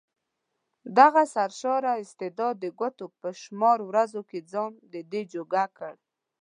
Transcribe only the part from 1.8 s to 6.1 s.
استعداد د ګوتو په شمار ورځو کې ځان ددې جوګه کړ.